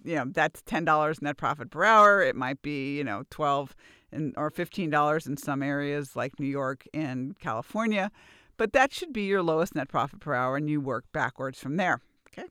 you 0.04 0.16
know, 0.16 0.26
that's 0.26 0.62
$10 0.62 1.22
net 1.22 1.36
profit 1.36 1.70
per 1.70 1.84
hour. 1.84 2.22
It 2.22 2.36
might 2.36 2.62
be, 2.62 2.96
you 2.96 3.04
know, 3.04 3.24
12 3.30 3.74
and, 4.12 4.34
or 4.36 4.50
$15 4.50 5.26
in 5.26 5.36
some 5.36 5.62
areas 5.62 6.16
like 6.16 6.38
New 6.38 6.46
York 6.46 6.86
and 6.92 7.38
California. 7.38 8.10
But 8.56 8.72
that 8.72 8.92
should 8.92 9.12
be 9.12 9.22
your 9.22 9.42
lowest 9.42 9.74
net 9.74 9.88
profit 9.88 10.20
per 10.20 10.34
hour 10.34 10.56
and 10.56 10.68
you 10.68 10.80
work 10.80 11.04
backwards 11.12 11.60
from 11.60 11.76
there. 11.76 12.00
Okay. 12.28 12.48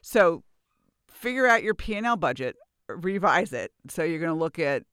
So 0.00 0.42
figure 1.08 1.46
out 1.46 1.62
your 1.62 1.74
P&L 1.74 2.16
budget, 2.16 2.56
revise 2.88 3.52
it. 3.52 3.72
So 3.88 4.02
you're 4.02 4.18
going 4.18 4.32
to 4.32 4.38
look 4.38 4.58
at 4.58 4.84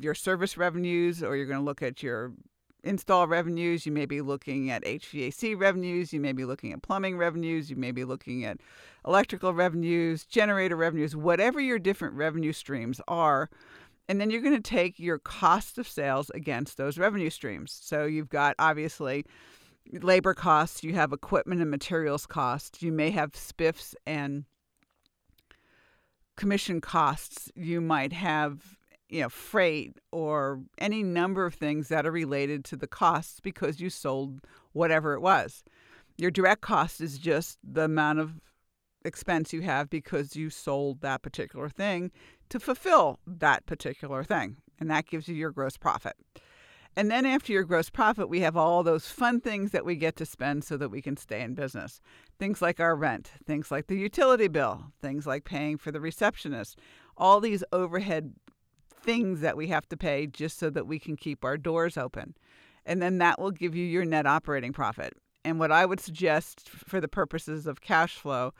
your 0.00 0.14
service 0.14 0.56
revenues 0.56 1.22
or 1.22 1.36
you're 1.36 1.46
going 1.46 1.58
to 1.58 1.64
look 1.64 1.82
at 1.82 2.02
your 2.02 2.32
install 2.84 3.26
revenues, 3.26 3.86
you 3.86 3.92
may 3.92 4.06
be 4.06 4.20
looking 4.20 4.70
at 4.70 4.84
HVAC 4.84 5.58
revenues, 5.58 6.12
you 6.12 6.20
may 6.20 6.32
be 6.32 6.44
looking 6.44 6.72
at 6.72 6.82
plumbing 6.82 7.16
revenues, 7.16 7.70
you 7.70 7.76
may 7.76 7.92
be 7.92 8.04
looking 8.04 8.44
at 8.44 8.58
electrical 9.06 9.54
revenues, 9.54 10.24
generator 10.24 10.76
revenues, 10.76 11.14
whatever 11.14 11.60
your 11.60 11.78
different 11.78 12.14
revenue 12.14 12.52
streams 12.52 13.00
are. 13.06 13.48
And 14.08 14.20
then 14.20 14.30
you're 14.30 14.42
going 14.42 14.60
to 14.60 14.60
take 14.60 14.98
your 14.98 15.18
cost 15.18 15.78
of 15.78 15.88
sales 15.88 16.30
against 16.30 16.76
those 16.76 16.98
revenue 16.98 17.30
streams. 17.30 17.78
So 17.82 18.04
you've 18.04 18.28
got 18.28 18.56
obviously 18.58 19.24
labor 19.90 20.34
costs, 20.34 20.82
you 20.82 20.94
have 20.94 21.12
equipment 21.12 21.60
and 21.60 21.70
materials 21.70 22.26
costs, 22.26 22.82
you 22.82 22.92
may 22.92 23.10
have 23.10 23.32
spiffs 23.32 23.94
and 24.06 24.44
commission 26.36 26.80
costs, 26.80 27.50
you 27.54 27.80
might 27.80 28.12
have 28.12 28.76
you 29.12 29.20
know, 29.20 29.28
freight 29.28 29.94
or 30.10 30.62
any 30.78 31.02
number 31.02 31.44
of 31.44 31.54
things 31.54 31.88
that 31.88 32.06
are 32.06 32.10
related 32.10 32.64
to 32.64 32.76
the 32.76 32.86
costs 32.86 33.40
because 33.40 33.78
you 33.78 33.90
sold 33.90 34.40
whatever 34.72 35.12
it 35.12 35.20
was. 35.20 35.62
Your 36.16 36.30
direct 36.30 36.62
cost 36.62 36.98
is 37.02 37.18
just 37.18 37.58
the 37.62 37.82
amount 37.82 38.20
of 38.20 38.40
expense 39.04 39.52
you 39.52 39.60
have 39.60 39.90
because 39.90 40.34
you 40.34 40.48
sold 40.48 41.02
that 41.02 41.20
particular 41.20 41.68
thing 41.68 42.10
to 42.48 42.58
fulfill 42.58 43.18
that 43.26 43.66
particular 43.66 44.24
thing. 44.24 44.56
And 44.80 44.90
that 44.90 45.06
gives 45.06 45.28
you 45.28 45.34
your 45.34 45.50
gross 45.50 45.76
profit. 45.76 46.14
And 46.96 47.10
then 47.10 47.26
after 47.26 47.52
your 47.52 47.64
gross 47.64 47.90
profit, 47.90 48.30
we 48.30 48.40
have 48.40 48.56
all 48.56 48.82
those 48.82 49.08
fun 49.08 49.40
things 49.40 49.72
that 49.72 49.84
we 49.84 49.96
get 49.96 50.16
to 50.16 50.26
spend 50.26 50.64
so 50.64 50.78
that 50.78 50.90
we 50.90 51.02
can 51.02 51.18
stay 51.18 51.42
in 51.42 51.54
business. 51.54 52.00
Things 52.38 52.62
like 52.62 52.80
our 52.80 52.96
rent, 52.96 53.30
things 53.46 53.70
like 53.70 53.88
the 53.88 53.96
utility 53.96 54.48
bill, 54.48 54.84
things 55.02 55.26
like 55.26 55.44
paying 55.44 55.76
for 55.76 55.90
the 55.90 56.00
receptionist, 56.00 56.78
all 57.16 57.40
these 57.40 57.64
overhead 57.72 58.34
things 59.02 59.40
that 59.40 59.56
we 59.56 59.68
have 59.68 59.88
to 59.88 59.96
pay 59.96 60.26
just 60.26 60.58
so 60.58 60.70
that 60.70 60.86
we 60.86 60.98
can 60.98 61.16
keep 61.16 61.44
our 61.44 61.56
doors 61.56 61.96
open. 61.96 62.34
And 62.84 63.00
then 63.00 63.18
that 63.18 63.40
will 63.40 63.50
give 63.50 63.74
you 63.74 63.84
your 63.84 64.04
net 64.04 64.26
operating 64.26 64.72
profit. 64.72 65.14
And 65.44 65.58
what 65.58 65.72
I 65.72 65.86
would 65.86 66.00
suggest 66.00 66.68
for 66.68 67.00
the 67.00 67.08
purposes 67.08 67.66
of 67.66 67.80
cash 67.80 68.16
flow 68.16 68.54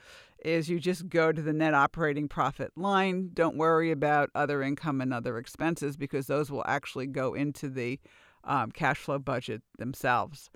is 0.44 0.68
you 0.68 0.80
just 0.80 1.08
go 1.08 1.30
to 1.30 1.40
the 1.40 1.52
net 1.52 1.74
operating 1.74 2.28
profit 2.28 2.72
line. 2.76 3.30
Don't 3.32 3.56
worry 3.56 3.92
about 3.92 4.30
other 4.34 4.62
income 4.62 5.00
and 5.00 5.14
other 5.14 5.38
expenses 5.38 5.96
because 5.96 6.26
those 6.26 6.50
will 6.50 6.64
actually 6.66 7.06
go 7.06 7.34
into 7.34 7.68
the 7.68 8.00
um, 8.44 8.72
cash 8.72 8.98
flow 8.98 9.20
budget 9.20 9.62
themselves. 9.78 10.50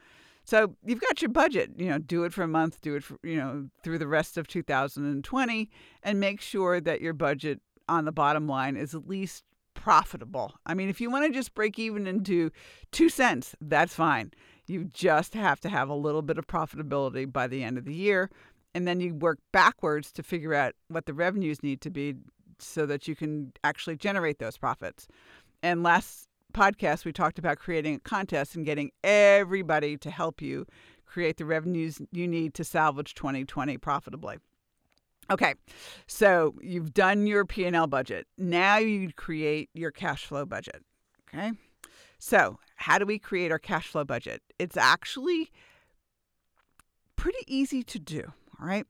So 0.45 0.75
you've 0.85 1.01
got 1.01 1.23
your 1.23 1.29
budget, 1.29 1.73
you 1.77 1.87
know, 1.87 1.99
do 1.99 2.25
it 2.25 2.33
for 2.33 2.43
a 2.43 2.49
month, 2.49 2.81
do 2.81 2.95
it 2.95 3.03
for, 3.03 3.19
you 3.23 3.37
know, 3.37 3.69
through 3.83 3.99
the 3.99 4.07
rest 4.07 4.37
of 4.37 4.47
2020 4.47 5.71
and 6.03 6.21
make 6.21 6.41
sure 6.41 6.81
that 6.81 7.01
your 7.01 7.13
budget 7.13 7.61
on 7.89 8.05
the 8.05 8.13
bottom 8.13 8.47
line 8.47 8.77
is 8.77 8.95
at 8.95 9.09
least 9.09 9.45
profitable. 9.77 10.55
I 10.67 10.75
mean, 10.75 10.89
if 10.89 11.01
you 11.01 11.09
want 11.11 11.27
to 11.27 11.33
just 11.33 11.55
break 11.55 11.79
even 11.79 12.09
into 12.09 12.51
2 12.91 13.09
cents, 13.09 13.55
that's 13.61 13.95
fine. 13.95 14.33
You 14.67 14.85
just 14.85 15.35
have 15.35 15.61
to 15.61 15.69
have 15.69 15.89
a 15.89 15.95
little 15.95 16.23
bit 16.23 16.39
of 16.39 16.49
profitability 16.49 17.33
by 17.33 17.47
the 17.47 17.63
end 17.63 17.79
of 17.79 17.85
the 17.85 17.95
year. 17.95 18.31
And 18.75 18.89
then 18.89 19.01
you 19.01 19.15
work 19.15 19.39
backwards 19.53 20.11
to 20.13 20.23
figure 20.23 20.55
out 20.55 20.75
what 20.89 21.07
the 21.07 21.15
revenues 21.15 21.63
need 21.63 21.81
to 21.83 21.91
be 21.91 22.17
so 22.59 22.85
that 22.87 23.07
you 23.07 23.15
can 23.15 23.53
actually 23.63 23.97
generate 23.97 24.39
those 24.39 24.59
profits. 24.59 25.07
And 25.63 25.83
last 25.83 26.29
podcast, 26.53 27.05
we 27.05 27.13
talked 27.13 27.39
about 27.39 27.59
creating 27.59 27.95
a 27.95 28.01
contest 28.01 28.57
and 28.57 28.67
getting 28.67 28.91
everybody 29.05 29.97
to 29.99 30.11
help 30.11 30.43
you 30.43 30.67
create 31.07 31.37
the 31.37 31.45
revenues 31.45 32.01
you 32.13 32.27
need 32.27 32.55
to 32.55 32.65
salvage 32.65 33.15
2020 33.15 33.79
profitably. 33.79 34.39
Okay, 35.31 35.55
so 36.07 36.55
you've 36.61 36.95
done 36.95 37.27
your 37.27 37.45
P&L 37.45 37.87
budget. 37.89 38.27
Now 38.39 38.79
you 38.79 39.13
create 39.13 39.71
your 39.75 39.91
cash 39.91 40.25
flow 40.25 40.45
budget. 40.47 40.85
Okay, 41.29 41.53
so 42.19 42.59
how 42.77 42.99
do 42.99 43.07
we 43.07 43.19
create 43.19 43.51
our 43.51 43.59
cash 43.59 43.89
flow 43.89 44.05
budget? 44.05 44.43
It's 44.59 44.77
actually 44.77 45.51
pretty 47.17 47.45
easy 47.47 47.83
to 47.83 47.99
do. 47.99 48.33
All 48.61 48.67
right. 48.67 48.87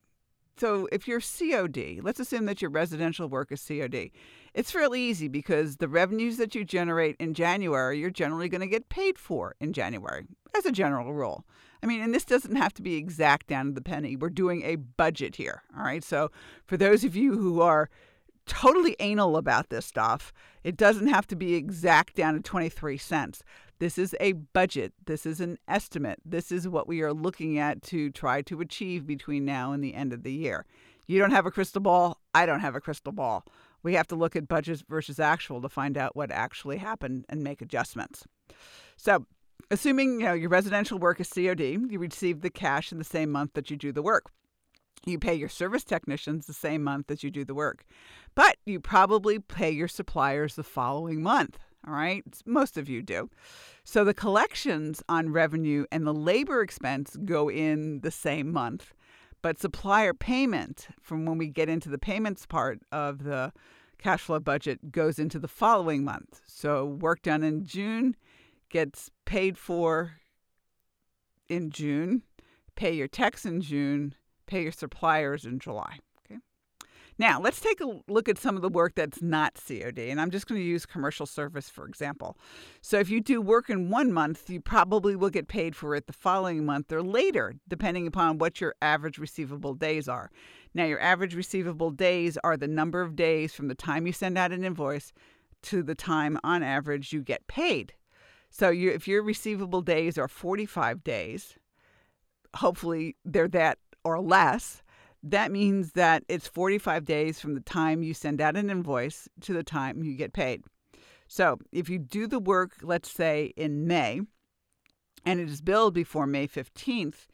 So 0.58 0.88
if 0.90 1.06
you're 1.06 1.20
COD, 1.20 2.00
let's 2.02 2.18
assume 2.18 2.46
that 2.46 2.62
your 2.62 2.70
residential 2.70 3.28
work 3.28 3.52
is 3.52 3.62
COD. 3.66 4.10
It's 4.54 4.70
fairly 4.70 5.02
easy 5.02 5.28
because 5.28 5.76
the 5.76 5.88
revenues 5.88 6.38
that 6.38 6.54
you 6.54 6.64
generate 6.64 7.16
in 7.18 7.34
January, 7.34 7.98
you're 7.98 8.08
generally 8.08 8.48
going 8.48 8.62
to 8.62 8.66
get 8.66 8.88
paid 8.88 9.18
for 9.18 9.54
in 9.60 9.74
January, 9.74 10.24
as 10.56 10.66
a 10.66 10.72
general 10.72 11.12
rule. 11.12 11.44
I 11.82 11.86
mean, 11.86 12.00
and 12.00 12.14
this 12.14 12.24
doesn't 12.24 12.56
have 12.56 12.74
to 12.74 12.82
be 12.82 12.96
exact 12.96 13.46
down 13.46 13.66
to 13.66 13.72
the 13.72 13.82
penny. 13.82 14.16
We're 14.16 14.30
doing 14.30 14.62
a 14.62 14.76
budget 14.76 15.36
here. 15.36 15.62
All 15.76 15.84
right. 15.84 16.02
So 16.02 16.30
for 16.66 16.76
those 16.76 17.04
of 17.04 17.14
you 17.14 17.36
who 17.36 17.60
are 17.60 17.90
totally 18.46 18.96
anal 19.00 19.36
about 19.36 19.68
this 19.70 19.86
stuff, 19.86 20.32
it 20.64 20.76
doesn't 20.76 21.08
have 21.08 21.26
to 21.28 21.36
be 21.36 21.54
exact 21.54 22.14
down 22.16 22.34
to 22.34 22.40
23 22.40 22.96
cents. 22.96 23.42
This 23.78 23.98
is 23.98 24.16
a 24.20 24.32
budget. 24.32 24.94
This 25.04 25.26
is 25.26 25.40
an 25.40 25.58
estimate. 25.68 26.20
This 26.24 26.50
is 26.50 26.66
what 26.66 26.88
we 26.88 27.02
are 27.02 27.12
looking 27.12 27.58
at 27.58 27.82
to 27.82 28.10
try 28.10 28.40
to 28.42 28.60
achieve 28.60 29.06
between 29.06 29.44
now 29.44 29.72
and 29.72 29.84
the 29.84 29.94
end 29.94 30.12
of 30.12 30.22
the 30.22 30.32
year. 30.32 30.64
You 31.06 31.18
don't 31.18 31.30
have 31.30 31.46
a 31.46 31.50
crystal 31.50 31.82
ball. 31.82 32.20
I 32.34 32.46
don't 32.46 32.60
have 32.60 32.74
a 32.74 32.80
crystal 32.80 33.12
ball. 33.12 33.44
We 33.82 33.94
have 33.94 34.08
to 34.08 34.16
look 34.16 34.34
at 34.34 34.48
budgets 34.48 34.82
versus 34.88 35.20
actual 35.20 35.60
to 35.60 35.68
find 35.68 35.96
out 35.96 36.16
what 36.16 36.32
actually 36.32 36.78
happened 36.78 37.26
and 37.28 37.42
make 37.42 37.62
adjustments. 37.62 38.24
So, 38.96 39.26
assuming 39.70 40.20
you 40.20 40.26
know 40.26 40.32
your 40.32 40.50
residential 40.50 40.98
work 40.98 41.20
is 41.20 41.28
COD, 41.28 41.90
you 41.90 41.98
receive 41.98 42.40
the 42.40 42.50
cash 42.50 42.92
in 42.92 42.98
the 42.98 43.04
same 43.04 43.30
month 43.30 43.52
that 43.54 43.70
you 43.70 43.76
do 43.76 43.92
the 43.92 44.02
work. 44.02 44.30
You 45.04 45.18
pay 45.18 45.34
your 45.34 45.48
service 45.48 45.84
technicians 45.84 46.46
the 46.46 46.52
same 46.52 46.82
month 46.82 47.10
as 47.10 47.22
you 47.22 47.30
do 47.30 47.44
the 47.44 47.54
work, 47.54 47.84
but 48.34 48.56
you 48.64 48.80
probably 48.80 49.38
pay 49.38 49.70
your 49.70 49.88
suppliers 49.88 50.56
the 50.56 50.64
following 50.64 51.22
month. 51.22 51.58
All 51.86 51.94
right. 51.94 52.24
Most 52.44 52.76
of 52.76 52.88
you 52.88 53.02
do. 53.02 53.30
So 53.84 54.02
the 54.02 54.14
collections 54.14 55.02
on 55.08 55.32
revenue 55.32 55.84
and 55.92 56.04
the 56.04 56.14
labor 56.14 56.60
expense 56.60 57.16
go 57.24 57.48
in 57.48 58.00
the 58.00 58.10
same 58.10 58.52
month. 58.52 58.92
But 59.42 59.60
supplier 59.60 60.12
payment, 60.12 60.88
from 61.00 61.24
when 61.24 61.38
we 61.38 61.46
get 61.46 61.68
into 61.68 61.88
the 61.88 61.98
payments 61.98 62.46
part 62.46 62.80
of 62.90 63.22
the 63.22 63.52
cash 63.98 64.22
flow 64.22 64.40
budget, 64.40 64.90
goes 64.90 65.20
into 65.20 65.38
the 65.38 65.46
following 65.46 66.04
month. 66.04 66.40
So 66.46 66.84
work 66.84 67.22
done 67.22 67.44
in 67.44 67.64
June 67.64 68.16
gets 68.68 69.10
paid 69.24 69.58
for 69.58 70.16
in 71.48 71.70
June, 71.70 72.22
pay 72.74 72.92
your 72.92 73.08
techs 73.08 73.44
in 73.44 73.60
June, 73.60 74.14
pay 74.46 74.62
your 74.62 74.72
suppliers 74.72 75.44
in 75.44 75.58
July. 75.58 75.98
Now, 77.18 77.40
let's 77.40 77.60
take 77.60 77.80
a 77.80 78.00
look 78.08 78.28
at 78.28 78.36
some 78.36 78.56
of 78.56 78.62
the 78.62 78.68
work 78.68 78.94
that's 78.94 79.22
not 79.22 79.54
COD, 79.54 80.10
and 80.10 80.20
I'm 80.20 80.30
just 80.30 80.46
going 80.46 80.60
to 80.60 80.66
use 80.66 80.84
commercial 80.84 81.24
service 81.24 81.70
for 81.70 81.86
example. 81.86 82.36
So, 82.82 82.98
if 82.98 83.08
you 83.08 83.20
do 83.22 83.40
work 83.40 83.70
in 83.70 83.88
one 83.88 84.12
month, 84.12 84.50
you 84.50 84.60
probably 84.60 85.16
will 85.16 85.30
get 85.30 85.48
paid 85.48 85.74
for 85.74 85.94
it 85.94 86.06
the 86.06 86.12
following 86.12 86.66
month 86.66 86.92
or 86.92 87.02
later, 87.02 87.54
depending 87.68 88.06
upon 88.06 88.36
what 88.36 88.60
your 88.60 88.74
average 88.82 89.16
receivable 89.16 89.72
days 89.72 90.08
are. 90.08 90.30
Now, 90.74 90.84
your 90.84 91.00
average 91.00 91.34
receivable 91.34 91.90
days 91.90 92.36
are 92.44 92.56
the 92.56 92.68
number 92.68 93.00
of 93.00 93.16
days 93.16 93.54
from 93.54 93.68
the 93.68 93.74
time 93.74 94.06
you 94.06 94.12
send 94.12 94.36
out 94.36 94.52
an 94.52 94.62
invoice 94.62 95.14
to 95.62 95.82
the 95.82 95.94
time 95.94 96.38
on 96.44 96.62
average 96.62 97.14
you 97.14 97.22
get 97.22 97.46
paid. 97.46 97.94
So, 98.58 98.70
you, 98.70 98.90
if 98.90 99.06
your 99.06 99.22
receivable 99.22 99.82
days 99.82 100.16
are 100.16 100.28
45 100.28 101.04
days, 101.04 101.56
hopefully 102.54 103.16
they're 103.24 103.48
that 103.48 103.78
or 104.02 104.20
less 104.20 104.82
that 105.30 105.50
means 105.50 105.92
that 105.92 106.22
it's 106.28 106.46
45 106.46 107.04
days 107.04 107.40
from 107.40 107.54
the 107.54 107.60
time 107.60 108.02
you 108.02 108.14
send 108.14 108.40
out 108.40 108.56
an 108.56 108.70
invoice 108.70 109.28
to 109.40 109.52
the 109.52 109.64
time 109.64 110.04
you 110.04 110.14
get 110.14 110.32
paid. 110.32 110.62
So 111.26 111.58
if 111.72 111.88
you 111.88 111.98
do 111.98 112.28
the 112.28 112.38
work, 112.38 112.74
let's 112.82 113.10
say 113.10 113.52
in 113.56 113.88
May, 113.88 114.20
and 115.24 115.40
it 115.40 115.48
is 115.48 115.60
billed 115.60 115.94
before 115.94 116.28
May 116.28 116.46
15th, 116.46 117.26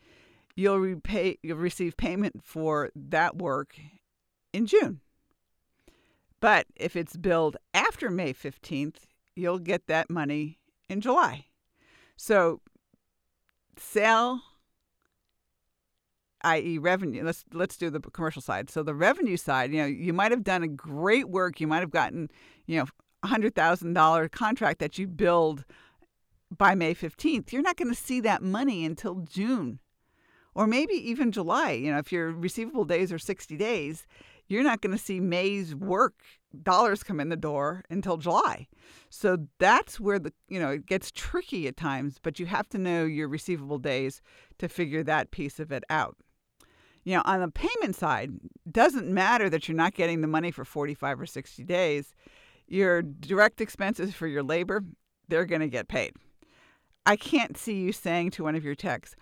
you'll 0.57 0.79
repay 0.79 1.39
you'll 1.43 1.59
receive 1.59 1.97
payment 1.99 2.43
for 2.43 2.91
that 2.97 3.37
work 3.37 3.75
in 4.55 4.67
June. 4.67 5.01
But 6.41 6.67
if 6.77 6.97
it's 6.97 7.17
billed 7.17 7.59
after 7.75 8.09
May 8.09 8.33
15th, 8.33 8.97
you'll 9.37 9.59
get 9.59 9.87
that 9.87 10.09
money 10.09 10.59
in 10.93 11.01
July. 11.01 11.47
So 12.17 12.61
sell 13.77 14.43
i.e., 16.45 16.79
revenue. 16.79 17.25
Let's 17.25 17.45
let's 17.53 17.77
do 17.77 17.91
the 17.91 18.01
commercial 18.01 18.43
side. 18.43 18.69
So 18.71 18.83
the 18.83 18.95
revenue 18.95 19.37
side, 19.37 19.73
you 19.73 19.79
know, 19.79 19.87
you 19.87 20.13
might 20.13 20.33
have 20.33 20.45
done 20.45 20.63
a 20.63 20.69
great 20.69 21.29
work. 21.29 21.61
You 21.61 21.67
might 21.67 21.81
have 21.81 21.91
gotten, 21.91 22.31
you 22.67 22.79
know, 22.79 22.87
a 23.23 23.29
hundred 23.29 23.55
thousand 23.55 23.95
dollar 23.95 24.29
contract 24.29 24.81
that 24.81 24.99
you 24.99 25.07
billed 25.07 25.65
by 26.57 26.75
May 26.75 26.95
fifteenth. 26.95 27.53
You're 27.53 27.63
not 27.63 27.77
going 27.77 27.91
to 27.95 28.01
see 28.01 28.21
that 28.21 28.43
money 28.43 28.85
until 28.85 29.21
June, 29.21 29.79
or 30.55 30.67
maybe 30.67 30.95
even 30.95 31.33
July. 31.33 31.73
You 31.73 31.93
know, 31.93 31.99
if 31.99 32.13
your 32.13 32.33
receivable 32.33 32.85
days 32.85 33.13
are 33.13 33.19
sixty 33.19 33.57
days, 33.57 34.07
you're 34.49 34.63
not 34.63 34.81
going 34.81 34.97
to 34.97 35.03
see 35.03 35.21
May's 35.21 35.75
work 35.75 36.15
dollars 36.63 37.03
come 37.03 37.19
in 37.21 37.31
the 37.31 37.37
door 37.37 37.83
until 37.89 38.19
July. 38.19 38.69
So 39.09 39.39
that's 39.59 39.99
where 39.99 40.19
the 40.19 40.33
you 40.49 40.61
know 40.61 40.71
it 40.71 40.87
gets 40.87 41.11
tricky 41.11 41.67
at 41.69 41.77
times, 41.77 42.19
but 42.23 42.39
you 42.39 42.47
have 42.47 42.69
to 42.71 42.79
know 42.79 43.05
your 43.05 43.29
receivable 43.29 43.79
days 43.79 44.21
to 44.59 44.69
figure 44.69 45.03
that 45.05 45.31
piece 45.31 45.59
of 45.59 45.73
it 45.73 45.85
out 45.89 46.17
you 47.05 47.17
know, 47.17 47.23
on 47.25 47.41
the 47.41 47.49
payment 47.49 47.97
side, 47.97 48.31
doesn't 48.71 49.09
matter 49.09 49.51
that 49.51 49.69
you're 49.69 49.77
not 49.77 49.95
getting 49.95 50.21
the 50.21 50.29
money 50.29 50.51
for 50.51 50.65
45 50.65 51.21
or 51.21 51.27
60 51.27 51.65
days. 51.65 52.15
Your 52.69 53.03
direct 53.03 53.61
expenses 53.61 54.15
for 54.15 54.27
your 54.27 54.43
labor, 54.43 54.85
they're 55.29 55.45
going 55.45 55.61
to 55.61 55.69
get 55.69 55.89
paid. 55.89 56.13
I 57.05 57.17
can't 57.17 57.57
see 57.57 57.75
you 57.75 57.93
saying 57.93 58.31
to 58.33 58.45
one 58.45 58.55
of 58.55 58.65
your 58.65 58.77
techs, 58.77 59.17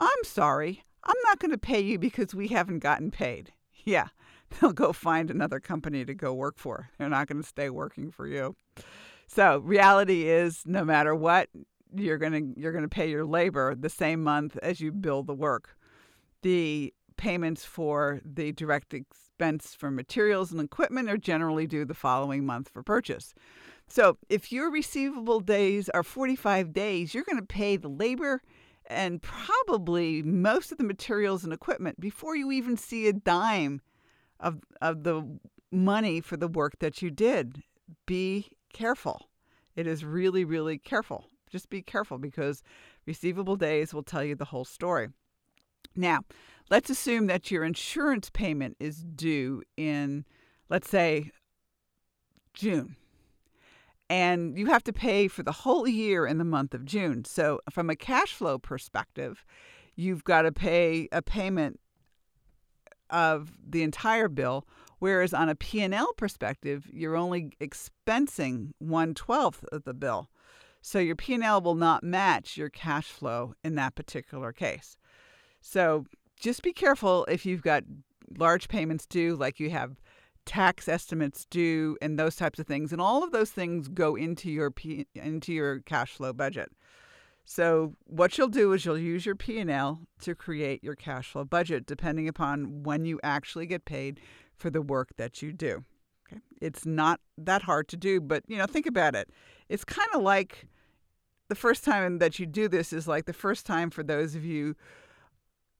I'm 0.00 0.24
sorry, 0.24 0.82
I'm 1.04 1.16
not 1.24 1.38
going 1.38 1.50
to 1.50 1.58
pay 1.58 1.80
you 1.80 1.98
because 1.98 2.34
we 2.34 2.48
haven't 2.48 2.78
gotten 2.78 3.10
paid. 3.10 3.52
Yeah, 3.84 4.08
they'll 4.60 4.72
go 4.72 4.92
find 4.92 5.30
another 5.30 5.60
company 5.60 6.04
to 6.04 6.14
go 6.14 6.32
work 6.32 6.58
for. 6.58 6.90
They're 6.98 7.08
not 7.08 7.26
going 7.26 7.42
to 7.42 7.48
stay 7.48 7.70
working 7.70 8.10
for 8.10 8.26
you. 8.26 8.56
So, 9.26 9.58
reality 9.58 10.28
is 10.28 10.62
no 10.64 10.84
matter 10.84 11.14
what, 11.14 11.48
you're 11.94 12.18
going 12.18 12.32
to 12.54 12.60
you're 12.60 12.72
going 12.72 12.84
to 12.84 12.88
pay 12.88 13.10
your 13.10 13.24
labor 13.24 13.74
the 13.74 13.88
same 13.88 14.22
month 14.22 14.56
as 14.62 14.80
you 14.80 14.92
bill 14.92 15.22
the 15.22 15.34
work. 15.34 15.76
The 16.42 16.92
payments 17.16 17.64
for 17.64 18.20
the 18.24 18.52
direct 18.52 18.94
expense 18.94 19.74
for 19.74 19.90
materials 19.90 20.52
and 20.52 20.60
equipment 20.60 21.08
are 21.08 21.16
generally 21.16 21.66
due 21.66 21.84
the 21.84 21.94
following 21.94 22.44
month 22.44 22.68
for 22.68 22.82
purchase. 22.82 23.34
So 23.88 24.18
if 24.28 24.52
your 24.52 24.70
receivable 24.70 25.40
days 25.40 25.88
are 25.90 26.02
45 26.02 26.72
days, 26.72 27.14
you're 27.14 27.24
going 27.24 27.40
to 27.40 27.46
pay 27.46 27.76
the 27.76 27.88
labor 27.88 28.42
and 28.88 29.22
probably 29.22 30.22
most 30.22 30.72
of 30.72 30.78
the 30.78 30.84
materials 30.84 31.44
and 31.44 31.52
equipment 31.52 32.00
before 32.00 32.36
you 32.36 32.52
even 32.52 32.76
see 32.76 33.08
a 33.08 33.12
dime 33.12 33.80
of, 34.40 34.60
of 34.80 35.02
the 35.02 35.38
money 35.72 36.20
for 36.20 36.36
the 36.36 36.48
work 36.48 36.78
that 36.80 37.02
you 37.02 37.10
did. 37.10 37.62
Be 38.06 38.48
careful. 38.72 39.28
It 39.74 39.86
is 39.86 40.04
really, 40.04 40.44
really 40.44 40.78
careful. 40.78 41.26
just 41.50 41.70
be 41.70 41.82
careful 41.82 42.18
because 42.18 42.62
receivable 43.06 43.56
days 43.56 43.94
will 43.94 44.02
tell 44.02 44.24
you 44.24 44.34
the 44.34 44.46
whole 44.46 44.64
story. 44.64 45.08
Now, 45.94 46.20
let's 46.70 46.90
assume 46.90 47.26
that 47.28 47.50
your 47.50 47.64
insurance 47.64 48.30
payment 48.30 48.76
is 48.80 49.04
due 49.04 49.62
in, 49.76 50.24
let's 50.68 50.90
say, 50.90 51.30
June. 52.52 52.96
And 54.08 54.58
you 54.58 54.66
have 54.66 54.84
to 54.84 54.92
pay 54.92 55.28
for 55.28 55.42
the 55.42 55.52
whole 55.52 55.88
year 55.88 56.26
in 56.26 56.38
the 56.38 56.44
month 56.44 56.74
of 56.74 56.84
June. 56.84 57.24
So, 57.24 57.60
from 57.70 57.90
a 57.90 57.96
cash 57.96 58.32
flow 58.32 58.58
perspective, 58.58 59.44
you've 59.96 60.24
got 60.24 60.42
to 60.42 60.52
pay 60.52 61.08
a 61.10 61.22
payment 61.22 61.80
of 63.10 63.52
the 63.66 63.82
entire 63.82 64.28
bill 64.28 64.66
whereas 64.98 65.34
on 65.34 65.48
a 65.48 65.54
p&l 65.54 66.12
perspective 66.14 66.88
you're 66.92 67.16
only 67.16 67.52
expensing 67.60 68.70
one 68.78 69.14
twelfth 69.14 69.64
of 69.72 69.84
the 69.84 69.94
bill. 69.94 70.28
So 70.80 70.98
your 70.98 71.16
p&l 71.16 71.60
will 71.60 71.74
not 71.74 72.04
match 72.04 72.56
your 72.56 72.70
cash 72.70 73.06
flow 73.06 73.54
in 73.64 73.74
that 73.74 73.94
particular 73.94 74.52
case. 74.52 74.96
So 75.60 76.06
just 76.38 76.62
be 76.62 76.72
careful 76.72 77.24
if 77.28 77.44
you've 77.44 77.62
got 77.62 77.84
large 78.38 78.68
payments 78.68 79.06
due 79.06 79.36
like 79.36 79.60
you 79.60 79.70
have 79.70 79.96
tax 80.44 80.88
estimates 80.88 81.44
due 81.46 81.96
and 82.00 82.18
those 82.18 82.36
types 82.36 82.58
of 82.58 82.66
things 82.66 82.92
and 82.92 83.00
all 83.00 83.24
of 83.24 83.32
those 83.32 83.50
things 83.50 83.88
go 83.88 84.14
into 84.14 84.50
your 84.50 84.70
P- 84.70 85.06
into 85.14 85.52
your 85.52 85.80
cash 85.80 86.12
flow 86.12 86.32
budget 86.32 86.70
so 87.46 87.94
what 88.04 88.36
you'll 88.36 88.48
do 88.48 88.72
is 88.72 88.84
you'll 88.84 88.98
use 88.98 89.24
your 89.24 89.36
P&L 89.36 90.00
to 90.20 90.34
create 90.34 90.82
your 90.82 90.96
cash 90.96 91.30
flow 91.30 91.44
budget 91.44 91.86
depending 91.86 92.26
upon 92.28 92.82
when 92.82 93.04
you 93.04 93.20
actually 93.22 93.66
get 93.66 93.84
paid 93.84 94.20
for 94.56 94.68
the 94.68 94.82
work 94.82 95.10
that 95.16 95.40
you 95.40 95.52
do. 95.52 95.84
Okay? 96.26 96.40
It's 96.60 96.84
not 96.84 97.20
that 97.38 97.62
hard 97.62 97.86
to 97.88 97.96
do, 97.96 98.20
but 98.20 98.42
you 98.48 98.58
know, 98.58 98.66
think 98.66 98.84
about 98.84 99.14
it. 99.14 99.30
It's 99.68 99.84
kind 99.84 100.08
of 100.12 100.22
like 100.22 100.66
the 101.48 101.54
first 101.54 101.84
time 101.84 102.18
that 102.18 102.40
you 102.40 102.46
do 102.46 102.66
this 102.66 102.92
is 102.92 103.06
like 103.06 103.26
the 103.26 103.32
first 103.32 103.64
time 103.64 103.90
for 103.90 104.02
those 104.02 104.34
of 104.34 104.44
you 104.44 104.74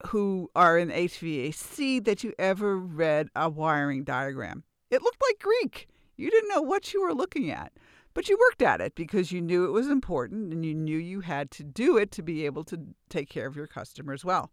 who 0.09 0.49
are 0.55 0.79
in 0.79 0.91
HVAC 0.91 2.05
that 2.05 2.23
you 2.23 2.33
ever 2.39 2.79
read 2.79 3.29
a 3.35 3.49
wiring 3.49 4.05
diagram. 4.05 4.63
It 4.91 5.03
looked 5.03 5.21
like 5.21 5.41
Greek. 5.41 5.89
You 6.17 6.31
didn't 6.31 6.51
know 6.51 6.63
what 6.63 6.95
you 6.95 7.03
were 7.03 7.15
looking 7.15 7.51
at. 7.51 7.73
But 8.17 8.31
you 8.31 8.39
worked 8.49 8.63
at 8.63 8.81
it 8.81 8.95
because 8.95 9.31
you 9.31 9.43
knew 9.43 9.67
it 9.67 9.73
was 9.73 9.89
important 9.89 10.51
and 10.51 10.65
you 10.65 10.75
knew 10.75 10.97
you 10.97 11.21
had 11.21 11.51
to 11.51 11.63
do 11.63 11.99
it 11.99 12.11
to 12.13 12.23
be 12.23 12.47
able 12.47 12.65
to 12.65 12.81
take 13.11 13.29
care 13.29 13.47
of 13.47 13.57
your 13.57 13.67
customers 13.67 14.25
well. 14.25 14.51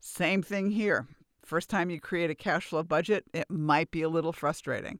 Same 0.00 0.42
thing 0.42 0.72
here. 0.72 1.06
First 1.44 1.70
time 1.70 1.88
you 1.88 2.00
create 2.00 2.30
a 2.30 2.34
cash 2.34 2.66
flow 2.66 2.82
budget, 2.82 3.24
it 3.32 3.48
might 3.48 3.92
be 3.92 4.02
a 4.02 4.08
little 4.08 4.32
frustrating. 4.32 4.98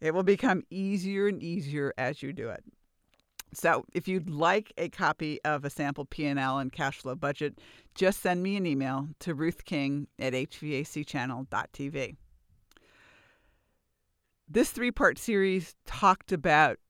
It 0.00 0.12
will 0.12 0.24
become 0.24 0.64
easier 0.70 1.28
and 1.28 1.40
easier 1.40 1.94
as 1.96 2.20
you 2.20 2.32
do 2.32 2.48
it. 2.48 2.64
So, 3.54 3.84
if 3.94 4.08
you'd 4.08 4.28
like 4.28 4.72
a 4.76 4.88
copy 4.88 5.40
of 5.44 5.64
a 5.64 5.70
sample 5.70 6.06
P&L 6.06 6.58
and 6.58 6.72
cash 6.72 6.98
flow 6.98 7.14
budget, 7.14 7.60
just 7.94 8.22
send 8.22 8.42
me 8.42 8.56
an 8.56 8.66
email 8.66 9.06
to 9.20 9.36
ruthking 9.36 10.08
at 10.18 10.32
hvacchannel.tv. 10.32 12.16
This 14.48 14.72
three 14.72 14.90
part 14.90 15.16
series 15.16 15.76
talked 15.86 16.32
about 16.32 16.80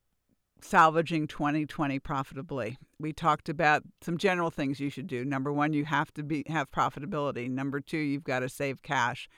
salvaging 0.65 1.27
2020 1.27 1.99
profitably. 1.99 2.79
We 2.99 3.13
talked 3.13 3.49
about 3.49 3.83
some 4.01 4.19
general 4.19 4.51
things 4.51 4.81
you 4.81 4.91
should 4.91 5.07
do. 5.07 5.25
Number 5.25 5.53
1, 5.53 5.73
you 5.73 5.85
have 5.85 6.13
to 6.15 6.23
be 6.23 6.45
have 6.49 6.71
profitability. 6.71 7.51
Number 7.51 7.81
2, 7.81 7.97
you've 7.97 8.25
got 8.25 8.41
to 8.41 8.49
save 8.49 8.83
cash. 8.83 9.29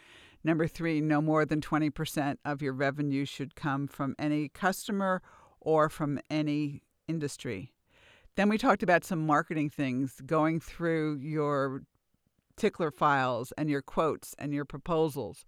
Number 0.45 0.67
3, 0.67 1.01
no 1.01 1.21
more 1.21 1.45
than 1.45 1.61
20% 1.61 2.37
of 2.45 2.63
your 2.63 2.73
revenue 2.73 3.25
should 3.25 3.55
come 3.55 3.87
from 3.87 4.15
any 4.19 4.49
customer 4.49 5.23
or 5.61 5.89
from 5.89 6.19
any 6.29 6.83
industry. 7.07 7.73
Then 8.35 8.49
we 8.49 8.59
talked 8.59 8.83
about 8.83 9.05
some 9.05 9.27
marketing 9.27 9.71
things, 9.71 10.21
going 10.25 10.59
through 10.59 11.19
your 11.19 11.83
tickler 12.57 12.91
files 12.91 13.53
and 13.57 13.69
your 13.69 13.83
quotes 13.83 14.35
and 14.39 14.53
your 14.53 14.65
proposals, 14.65 15.45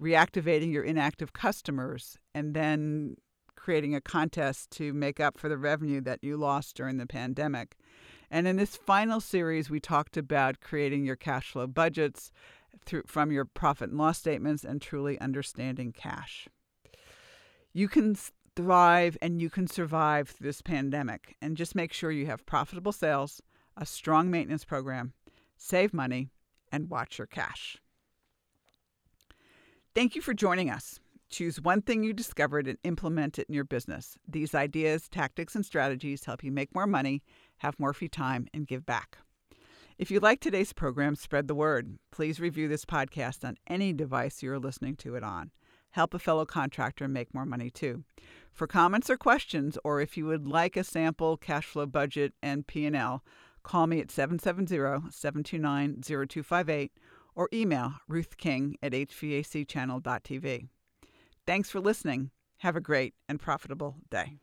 reactivating 0.00 0.72
your 0.72 0.82
inactive 0.82 1.32
customers, 1.32 2.18
and 2.34 2.54
then 2.54 3.16
creating 3.56 3.94
a 3.94 4.00
contest 4.00 4.70
to 4.72 4.92
make 4.92 5.20
up 5.20 5.38
for 5.38 5.48
the 5.48 5.58
revenue 5.58 6.00
that 6.02 6.22
you 6.22 6.36
lost 6.36 6.76
during 6.76 6.96
the 6.96 7.06
pandemic. 7.06 7.76
And 8.30 8.48
in 8.48 8.56
this 8.56 8.76
final 8.76 9.20
series, 9.20 9.70
we 9.70 9.80
talked 9.80 10.16
about 10.16 10.60
creating 10.60 11.04
your 11.04 11.16
cash 11.16 11.50
flow 11.50 11.66
budgets 11.66 12.32
through, 12.84 13.04
from 13.06 13.30
your 13.30 13.44
profit 13.44 13.90
and 13.90 13.98
loss 13.98 14.18
statements 14.18 14.64
and 14.64 14.80
truly 14.80 15.20
understanding 15.20 15.92
cash. 15.92 16.48
You 17.72 17.88
can 17.88 18.16
thrive 18.56 19.16
and 19.20 19.40
you 19.40 19.50
can 19.50 19.66
survive 19.66 20.28
through 20.28 20.46
this 20.46 20.62
pandemic. 20.62 21.36
And 21.40 21.56
just 21.56 21.74
make 21.74 21.92
sure 21.92 22.10
you 22.10 22.26
have 22.26 22.46
profitable 22.46 22.92
sales, 22.92 23.40
a 23.76 23.86
strong 23.86 24.30
maintenance 24.30 24.64
program, 24.64 25.12
save 25.56 25.92
money, 25.92 26.30
and 26.70 26.90
watch 26.90 27.18
your 27.18 27.26
cash. 27.26 27.78
Thank 29.94 30.16
you 30.16 30.22
for 30.22 30.34
joining 30.34 30.70
us. 30.70 30.98
Choose 31.30 31.60
one 31.60 31.82
thing 31.82 32.02
you 32.02 32.12
discovered 32.12 32.68
and 32.68 32.78
implement 32.84 33.38
it 33.38 33.48
in 33.48 33.54
your 33.54 33.64
business. 33.64 34.16
These 34.28 34.54
ideas, 34.54 35.08
tactics, 35.08 35.54
and 35.54 35.66
strategies 35.66 36.24
help 36.24 36.44
you 36.44 36.52
make 36.52 36.74
more 36.74 36.86
money, 36.86 37.22
have 37.58 37.78
more 37.78 37.92
free 37.92 38.08
time, 38.08 38.46
and 38.54 38.66
give 38.66 38.86
back. 38.86 39.18
If 39.96 40.10
you 40.10 40.18
like 40.20 40.40
today's 40.40 40.72
program, 40.72 41.14
spread 41.14 41.46
the 41.46 41.54
word. 41.54 42.00
Please 42.10 42.40
review 42.40 42.66
this 42.66 42.84
podcast 42.84 43.44
on 43.44 43.54
any 43.68 43.92
device 43.92 44.42
you're 44.42 44.58
listening 44.58 44.96
to 44.96 45.14
it 45.14 45.22
on. 45.22 45.52
Help 45.90 46.14
a 46.14 46.18
fellow 46.18 46.44
contractor 46.44 47.06
make 47.06 47.32
more 47.32 47.46
money 47.46 47.70
too. 47.70 48.02
For 48.52 48.66
comments 48.66 49.08
or 49.08 49.16
questions, 49.16 49.78
or 49.84 50.00
if 50.00 50.16
you 50.16 50.26
would 50.26 50.48
like 50.48 50.76
a 50.76 50.82
sample 50.82 51.36
cash 51.36 51.66
flow 51.66 51.86
budget 51.86 52.32
and 52.42 52.66
P&L, 52.66 53.22
call 53.62 53.86
me 53.86 54.00
at 54.00 54.08
770-729-0258 54.08 56.90
or 57.36 57.48
email 57.52 57.92
ruthking 58.10 58.74
at 58.82 58.90
hvacchannel.tv. 58.90 60.66
Thanks 61.46 61.68
for 61.70 61.80
listening. 61.80 62.30
Have 62.58 62.76
a 62.76 62.80
great 62.80 63.14
and 63.28 63.38
profitable 63.38 63.96
day. 64.10 64.38